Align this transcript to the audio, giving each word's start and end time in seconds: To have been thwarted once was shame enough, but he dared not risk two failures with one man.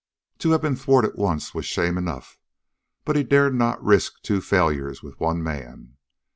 To 0.39 0.49
have 0.49 0.63
been 0.63 0.75
thwarted 0.75 1.11
once 1.13 1.53
was 1.53 1.67
shame 1.67 1.95
enough, 1.95 2.39
but 3.05 3.15
he 3.15 3.23
dared 3.23 3.53
not 3.53 3.83
risk 3.85 4.13
two 4.23 4.41
failures 4.41 5.03
with 5.03 5.19
one 5.19 5.43
man. 5.43 5.97